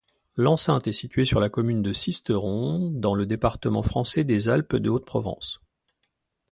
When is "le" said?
3.13-3.27